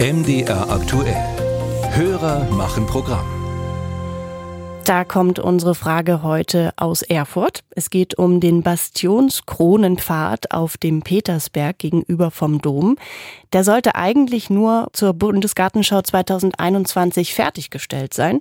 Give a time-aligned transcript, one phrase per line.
[0.00, 1.16] MDR aktuell.
[1.90, 3.26] Hörer machen Programm.
[4.84, 7.64] Da kommt unsere Frage heute aus Erfurt.
[7.70, 12.96] Es geht um den Bastionskronenpfad auf dem Petersberg gegenüber vom Dom.
[13.52, 18.38] Der sollte eigentlich nur zur Bundesgartenschau 2021 fertiggestellt sein.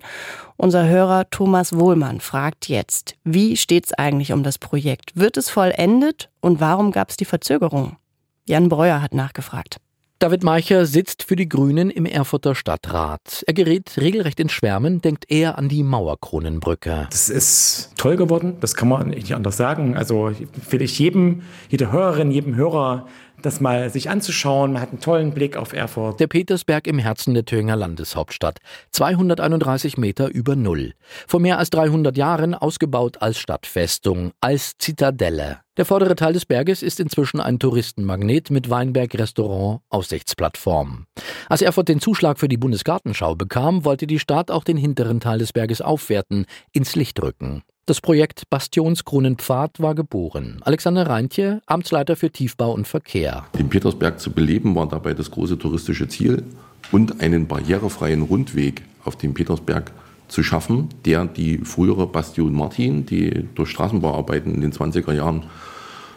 [0.57, 5.15] Unser Hörer Thomas Wohlmann fragt jetzt, wie steht's eigentlich um das Projekt?
[5.15, 7.97] Wird es vollendet und warum gab es die Verzögerung?
[8.45, 9.79] Jan Breuer hat nachgefragt.
[10.20, 13.44] David Meicher sitzt für die Grünen im Erfurter Stadtrat.
[13.45, 17.05] Er gerät regelrecht in Schwärmen, denkt eher an die Mauerkronenbrücke.
[17.12, 19.95] Das ist toll geworden, das kann man nicht anders sagen.
[19.95, 20.31] Also
[20.71, 23.05] will ich jedem, jede Hörerin, jedem Hörer
[23.41, 24.73] das mal sich anzuschauen.
[24.73, 26.20] Man hat einen tollen Blick auf Erfurt.
[26.20, 28.60] Der Petersberg im Herzen der Thüringer Landeshauptstadt.
[28.91, 30.94] 231 Meter über Null.
[31.27, 35.60] Vor mehr als 300 Jahren ausgebaut als Stadtfestung, als Zitadelle.
[35.77, 41.05] Der vordere Teil des Berges ist inzwischen ein Touristenmagnet mit Weinberg-Restaurant, Aussichtsplattform.
[41.49, 45.38] Als Erfurt den Zuschlag für die Bundesgartenschau bekam, wollte die Stadt auch den hinteren Teil
[45.38, 47.62] des Berges aufwerten, ins Licht rücken.
[47.88, 50.60] Das Projekt Bastionskronenpfad war geboren.
[50.60, 53.46] Alexander Reintje, Amtsleiter für Tiefbau und Verkehr.
[53.57, 56.44] Den Petersberg zu beleben war dabei das große touristische Ziel
[56.91, 59.94] und einen barrierefreien Rundweg auf dem Petersberg
[60.27, 65.46] zu schaffen, der die frühere Bastion Martin, die durch Straßenbauarbeiten in den 20er Jahren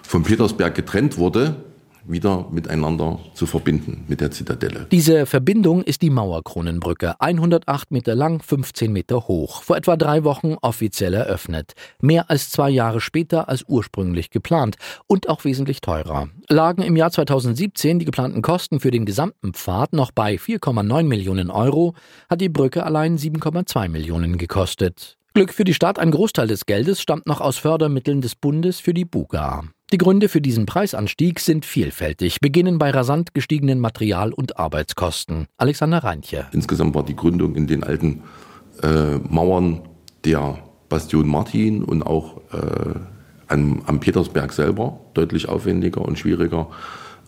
[0.03, 1.55] vom Petersberg getrennt wurde,
[2.11, 4.87] wieder miteinander zu verbinden mit der Zitadelle.
[4.91, 10.57] Diese Verbindung ist die Mauerkronenbrücke, 108 Meter lang, 15 Meter hoch, vor etwa drei Wochen
[10.61, 11.73] offiziell eröffnet.
[12.01, 16.29] Mehr als zwei Jahre später als ursprünglich geplant und auch wesentlich teurer.
[16.49, 21.51] Lagen im Jahr 2017 die geplanten Kosten für den gesamten Pfad noch bei 4,9 Millionen
[21.51, 21.95] Euro,
[22.29, 25.17] hat die Brücke allein 7,2 Millionen gekostet.
[25.33, 28.93] Glück für die Stadt, ein Großteil des Geldes stammt noch aus Fördermitteln des Bundes für
[28.93, 29.63] die Buga.
[29.93, 35.47] Die Gründe für diesen Preisanstieg sind vielfältig, beginnen bei rasant gestiegenen Material- und Arbeitskosten.
[35.57, 36.47] Alexander Reintje.
[36.53, 38.23] Insgesamt war die Gründung in den alten
[38.85, 39.81] äh, Mauern
[40.25, 42.95] der Bastion Martin und auch äh,
[43.49, 46.69] am, am Petersberg selber deutlich aufwendiger und schwieriger,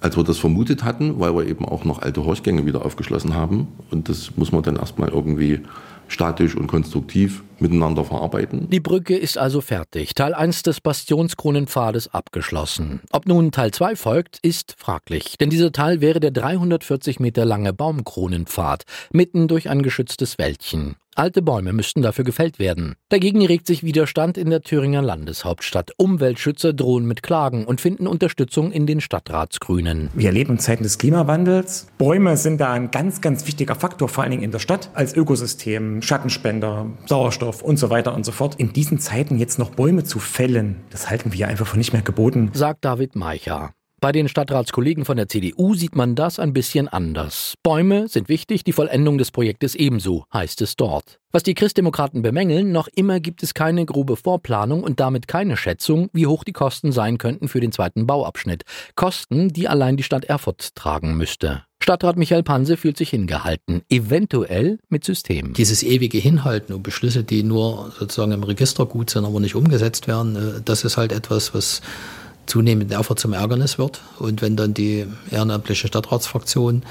[0.03, 3.69] als wir das vermutet hatten, weil wir eben auch noch alte Horchgänge wieder aufgeschlossen haben.
[3.91, 5.61] Und das muss man dann erstmal irgendwie
[6.09, 8.69] statisch und konstruktiv miteinander verarbeiten.
[8.69, 10.15] Die Brücke ist also fertig.
[10.15, 13.01] Teil 1 des Bastionskronenpfades abgeschlossen.
[13.13, 15.39] Ob nun Teil 2 folgt, ist fraglich.
[15.39, 20.97] Denn dieser Teil wäre der 340 Meter lange Baumkronenpfad, mitten durch ein geschütztes Wäldchen.
[21.15, 22.95] Alte Bäume müssten dafür gefällt werden.
[23.11, 25.91] Dagegen regt sich Widerstand in der Thüringer Landeshauptstadt.
[25.99, 30.09] Umweltschützer drohen mit Klagen und finden Unterstützung in den Stadtratsgrünen.
[30.15, 31.89] Wir erleben Zeiten des Klimawandels.
[31.99, 35.15] Bäume sind da ein ganz, ganz wichtiger Faktor, vor allen Dingen in der Stadt, als
[35.15, 38.55] Ökosystem, Schattenspender, Sauerstoff und so weiter und so fort.
[38.55, 42.01] In diesen Zeiten jetzt noch Bäume zu fällen, das halten wir einfach für nicht mehr
[42.01, 42.51] geboten.
[42.55, 43.75] Sagt David Meicher.
[44.03, 47.55] Bei den Stadtratskollegen von der CDU sieht man das ein bisschen anders.
[47.63, 51.21] Bäume sind wichtig, die Vollendung des Projektes ebenso, heißt es dort.
[51.31, 56.11] Was die Christdemokraten bemängeln, noch immer gibt es keine grobe Vorplanung und damit keine Schätzung,
[56.13, 58.65] wie hoch die Kosten sein könnten für den zweiten Bauabschnitt.
[58.97, 61.63] Kosten, die allein die Stadt Erfurt tragen müsste.
[61.81, 65.53] Stadtrat Michael Panse fühlt sich hingehalten, eventuell mit System.
[65.53, 70.09] Dieses ewige Hinhalten und Beschlüsse, die nur sozusagen im Register gut sind, aber nicht umgesetzt
[70.09, 71.83] werden, äh, das ist halt etwas, was
[72.47, 74.01] zunehmend einfach zum Ärgernis wird.
[74.19, 76.83] Und wenn dann die ehrenamtliche Stadtratsfraktion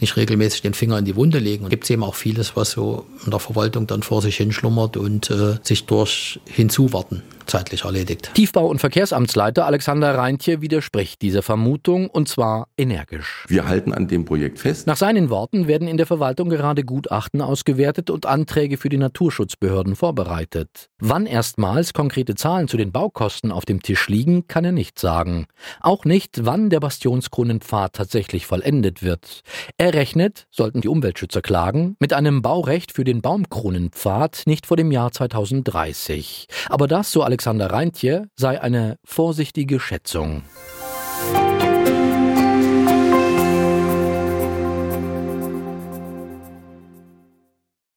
[0.00, 1.68] nicht regelmäßig den Finger in die Wunde legen.
[1.68, 5.30] Gibt es eben auch vieles, was so in der Verwaltung dann vor sich hinschlummert und
[5.30, 8.30] äh, sich durch Hinzuwarten zeitlich erledigt.
[8.34, 13.44] Tiefbau- und Verkehrsamtsleiter Alexander Reintje widerspricht dieser Vermutung und zwar energisch.
[13.48, 14.86] Wir halten an dem Projekt fest.
[14.86, 19.96] Nach seinen Worten werden in der Verwaltung gerade Gutachten ausgewertet und Anträge für die Naturschutzbehörden
[19.96, 20.88] vorbereitet.
[21.00, 25.46] Wann erstmals konkrete Zahlen zu den Baukosten auf dem Tisch liegen, kann er nicht sagen.
[25.80, 29.42] Auch nicht, wann der Bastionskronenpfad tatsächlich vollendet wird.
[29.78, 34.90] Er rechnet, sollten die Umweltschützer klagen, mit einem Baurecht für den Baumkronenpfad nicht vor dem
[34.90, 36.48] Jahr 2030.
[36.68, 40.42] Aber das, so Alexander Reintje, sei eine vorsichtige Schätzung.